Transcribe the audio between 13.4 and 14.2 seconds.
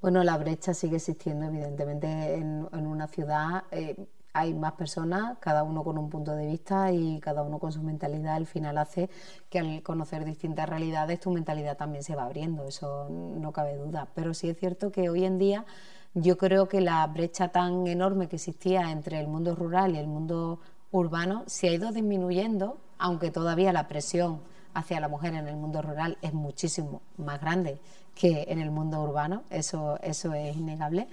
cabe duda.